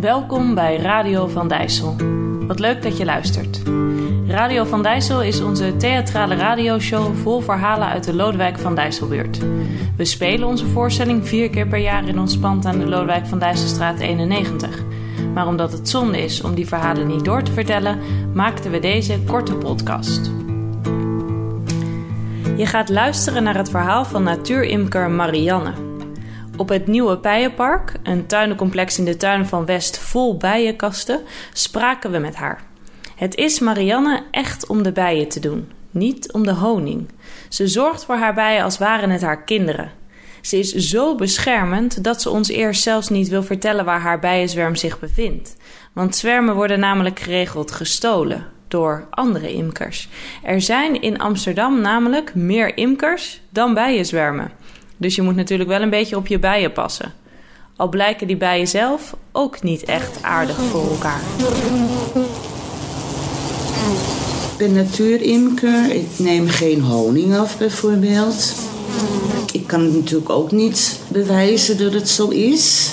Welkom 0.00 0.54
bij 0.54 0.76
Radio 0.76 1.26
van 1.26 1.48
Dijssel. 1.48 1.96
Wat 2.46 2.58
leuk 2.58 2.82
dat 2.82 2.96
je 2.96 3.04
luistert. 3.04 3.62
Radio 4.26 4.64
van 4.64 4.82
Dijssel 4.82 5.22
is 5.22 5.40
onze 5.40 5.76
theatrale 5.76 6.34
radioshow 6.34 7.14
vol 7.16 7.40
verhalen 7.40 7.88
uit 7.88 8.04
de 8.04 8.14
Lodewijk 8.14 8.58
van 8.58 8.74
Dijsselbuurt. 8.74 9.38
We 9.96 10.04
spelen 10.04 10.48
onze 10.48 10.66
voorstelling 10.66 11.28
vier 11.28 11.50
keer 11.50 11.66
per 11.66 11.78
jaar 11.78 12.08
in 12.08 12.18
ons 12.18 12.38
pand 12.38 12.66
aan 12.66 12.78
de 12.78 12.86
Lodewijk 12.86 13.26
van 13.26 13.38
Dijsselstraat 13.38 13.98
91. 13.98 14.82
Maar 15.34 15.46
omdat 15.46 15.72
het 15.72 15.88
zonde 15.88 16.22
is 16.22 16.42
om 16.42 16.54
die 16.54 16.68
verhalen 16.68 17.06
niet 17.06 17.24
door 17.24 17.42
te 17.42 17.52
vertellen, 17.52 17.98
maakten 18.34 18.70
we 18.70 18.78
deze 18.78 19.20
korte 19.26 19.54
podcast. 19.54 20.30
Je 22.56 22.66
gaat 22.66 22.88
luisteren 22.88 23.42
naar 23.42 23.56
het 23.56 23.70
verhaal 23.70 24.04
van 24.04 24.22
natuurimker 24.22 25.10
Marianne. 25.10 25.89
Op 26.60 26.68
het 26.68 26.86
nieuwe 26.86 27.18
Bijenpark, 27.18 27.92
een 28.02 28.26
tuinencomplex 28.26 28.98
in 28.98 29.04
de 29.04 29.16
tuin 29.16 29.46
van 29.46 29.64
West 29.64 29.98
vol 29.98 30.36
bijenkasten, 30.36 31.20
spraken 31.52 32.10
we 32.10 32.18
met 32.18 32.34
haar. 32.34 32.62
Het 33.16 33.34
is 33.34 33.58
Marianne 33.58 34.22
echt 34.30 34.66
om 34.66 34.82
de 34.82 34.92
bijen 34.92 35.28
te 35.28 35.40
doen, 35.40 35.72
niet 35.90 36.32
om 36.32 36.44
de 36.44 36.52
honing. 36.52 37.08
Ze 37.48 37.68
zorgt 37.68 38.04
voor 38.04 38.14
haar 38.14 38.34
bijen 38.34 38.64
als 38.64 38.78
waren 38.78 39.10
het 39.10 39.22
haar 39.22 39.42
kinderen. 39.42 39.92
Ze 40.40 40.58
is 40.58 40.72
zo 40.74 41.14
beschermend 41.14 42.04
dat 42.04 42.22
ze 42.22 42.30
ons 42.30 42.48
eerst 42.48 42.82
zelfs 42.82 43.08
niet 43.08 43.28
wil 43.28 43.42
vertellen 43.42 43.84
waar 43.84 44.00
haar 44.00 44.18
bijenzwerm 44.18 44.76
zich 44.76 44.98
bevindt. 44.98 45.56
Want 45.92 46.16
zwermen 46.16 46.54
worden 46.54 46.80
namelijk 46.80 47.18
geregeld 47.18 47.70
gestolen 47.70 48.46
door 48.68 49.06
andere 49.10 49.52
imkers. 49.52 50.08
Er 50.42 50.60
zijn 50.60 51.00
in 51.00 51.18
Amsterdam 51.18 51.80
namelijk 51.80 52.34
meer 52.34 52.76
imkers 52.76 53.40
dan 53.50 53.74
bijenzwermen. 53.74 54.52
Dus 55.00 55.14
je 55.14 55.22
moet 55.22 55.36
natuurlijk 55.36 55.68
wel 55.68 55.80
een 55.80 55.90
beetje 55.90 56.16
op 56.16 56.26
je 56.26 56.38
bijen 56.38 56.72
passen. 56.72 57.12
Al 57.76 57.88
blijken 57.88 58.26
die 58.26 58.36
bijen 58.36 58.68
zelf 58.68 59.16
ook 59.32 59.62
niet 59.62 59.84
echt 59.84 60.22
aardig 60.22 60.56
voor 60.56 60.90
elkaar. 60.90 61.20
Ik 64.50 64.56
ben 64.58 64.72
natuurimker. 64.72 65.90
Ik 65.94 66.08
neem 66.16 66.48
geen 66.48 66.80
honing 66.80 67.36
af 67.36 67.58
bijvoorbeeld. 67.58 68.54
Ik 69.52 69.66
kan 69.66 69.80
het 69.80 69.94
natuurlijk 69.94 70.30
ook 70.30 70.52
niet 70.52 71.00
bewijzen 71.08 71.78
dat 71.78 71.92
het 71.92 72.08
zo 72.08 72.28
is. 72.28 72.90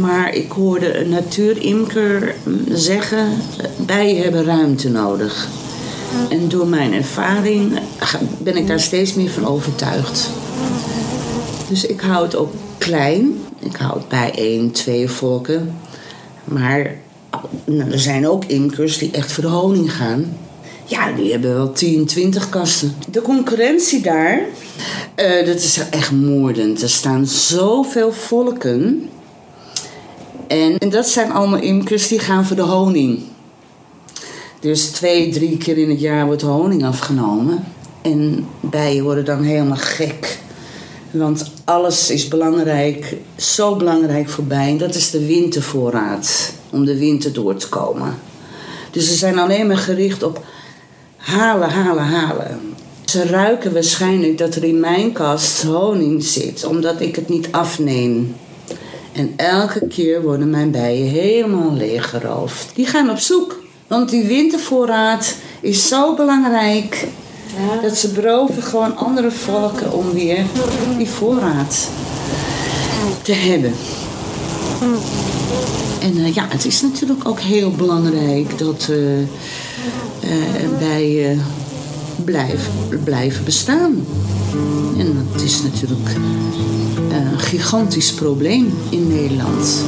Maar 0.00 0.34
ik 0.34 0.50
hoorde 0.50 0.98
een 0.98 1.08
natuurimker 1.08 2.34
zeggen: 2.68 3.28
bijen 3.86 4.22
hebben 4.22 4.44
ruimte 4.44 4.90
nodig. 4.90 5.48
En 6.28 6.48
door 6.48 6.66
mijn 6.66 6.92
ervaring 6.92 7.78
ben 8.38 8.56
ik 8.56 8.66
daar 8.66 8.80
steeds 8.80 9.14
meer 9.14 9.30
van 9.30 9.46
overtuigd. 9.46 10.30
Dus 11.68 11.86
ik 11.86 12.00
hou 12.00 12.24
het 12.24 12.36
ook 12.36 12.52
klein. 12.78 13.38
Ik 13.58 13.76
hou 13.76 13.98
het 13.98 14.08
bij 14.08 14.32
één, 14.34 14.70
twee 14.70 15.08
volken. 15.08 15.74
Maar 16.44 16.94
nou, 17.64 17.90
er 17.90 17.98
zijn 17.98 18.28
ook 18.28 18.44
imkers 18.44 18.98
die 18.98 19.10
echt 19.10 19.32
voor 19.32 19.42
de 19.42 19.50
honing 19.50 19.92
gaan. 19.92 20.36
Ja, 20.84 21.12
die 21.12 21.32
hebben 21.32 21.54
wel 21.54 21.72
10, 21.72 22.06
20 22.06 22.48
kasten. 22.48 22.94
De 23.10 23.22
concurrentie 23.22 24.00
daar, 24.00 24.40
uh, 25.16 25.46
dat 25.46 25.56
is 25.56 25.80
echt 25.90 26.12
moordend. 26.12 26.82
Er 26.82 26.90
staan 26.90 27.26
zoveel 27.26 28.12
volken. 28.12 29.08
En, 30.46 30.78
en 30.78 30.90
dat 30.90 31.08
zijn 31.08 31.32
allemaal 31.32 31.60
imkers 31.60 32.08
die 32.08 32.18
gaan 32.18 32.46
voor 32.46 32.56
de 32.56 32.62
honing. 32.62 33.22
Dus 34.60 34.86
twee, 34.86 35.30
drie 35.30 35.56
keer 35.56 35.78
in 35.78 35.90
het 35.90 36.00
jaar 36.00 36.26
wordt 36.26 36.42
honing 36.42 36.84
afgenomen. 36.84 37.64
En 38.02 38.46
bijen 38.60 39.04
worden 39.04 39.24
dan 39.24 39.42
helemaal 39.42 39.76
gek. 39.76 40.38
Want 41.18 41.50
alles 41.64 42.10
is 42.10 42.28
belangrijk, 42.28 43.14
zo 43.36 43.76
belangrijk 43.76 44.28
voor 44.28 44.44
bijen. 44.44 44.78
Dat 44.78 44.94
is 44.94 45.10
de 45.10 45.26
wintervoorraad, 45.26 46.52
om 46.70 46.84
de 46.84 46.98
winter 46.98 47.32
door 47.32 47.56
te 47.56 47.68
komen. 47.68 48.18
Dus 48.90 49.06
ze 49.06 49.14
zijn 49.14 49.38
alleen 49.38 49.66
maar 49.66 49.76
gericht 49.76 50.22
op 50.22 50.44
halen, 51.16 51.70
halen, 51.70 52.04
halen. 52.04 52.60
Ze 53.04 53.24
ruiken 53.24 53.72
waarschijnlijk 53.72 54.38
dat 54.38 54.54
er 54.54 54.64
in 54.64 54.80
mijn 54.80 55.12
kast 55.12 55.62
honing 55.62 56.24
zit, 56.24 56.64
omdat 56.64 57.00
ik 57.00 57.16
het 57.16 57.28
niet 57.28 57.48
afneem. 57.50 58.36
En 59.12 59.32
elke 59.36 59.86
keer 59.86 60.22
worden 60.22 60.50
mijn 60.50 60.70
bijen 60.70 61.06
helemaal 61.06 61.72
leeggeroofd. 61.72 62.70
Die 62.74 62.86
gaan 62.86 63.10
op 63.10 63.18
zoek, 63.18 63.62
want 63.86 64.10
die 64.10 64.24
wintervoorraad 64.24 65.34
is 65.60 65.88
zo 65.88 66.14
belangrijk. 66.14 67.06
Dat 67.82 67.96
ze 67.96 68.08
beroven 68.08 68.62
gewoon 68.62 68.96
andere 68.96 69.30
volken 69.30 69.92
om 69.92 70.12
weer 70.12 70.44
die 70.98 71.08
voorraad 71.08 71.88
te 73.22 73.32
hebben. 73.32 73.72
En 76.00 76.16
uh, 76.16 76.34
ja, 76.34 76.46
het 76.48 76.64
is 76.64 76.82
natuurlijk 76.82 77.28
ook 77.28 77.40
heel 77.40 77.70
belangrijk 77.70 78.58
dat 78.58 78.88
uh, 78.90 79.20
uh, 79.20 79.26
wij 80.78 81.38
blijven, 82.24 82.72
blijven 83.04 83.44
bestaan. 83.44 84.06
En 84.98 85.26
dat 85.32 85.42
is 85.42 85.62
natuurlijk 85.62 86.10
een 87.10 87.38
gigantisch 87.38 88.12
probleem 88.12 88.74
in 88.90 89.06
Nederland. 89.08 89.84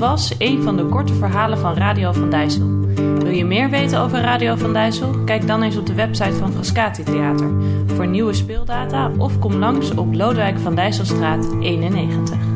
Was 0.00 0.34
een 0.38 0.62
van 0.62 0.76
de 0.76 0.84
korte 0.84 1.14
verhalen 1.14 1.58
van 1.58 1.74
Radio 1.74 2.12
van 2.12 2.30
Dijssel. 2.30 2.66
Wil 2.94 3.30
je 3.30 3.44
meer 3.44 3.70
weten 3.70 4.00
over 4.00 4.20
Radio 4.20 4.56
van 4.56 4.72
Dijssel? 4.72 5.10
Kijk 5.24 5.46
dan 5.46 5.62
eens 5.62 5.76
op 5.76 5.86
de 5.86 5.94
website 5.94 6.32
van 6.32 6.52
Frascati 6.52 7.02
Theater 7.02 7.50
voor 7.86 8.06
nieuwe 8.06 8.32
speeldata 8.32 9.10
of 9.18 9.38
kom 9.38 9.54
langs 9.54 9.94
op 9.94 10.14
Lodewijk 10.14 10.58
van 10.58 10.74
Dijsselstraat 10.74 11.46
91. 11.60 12.49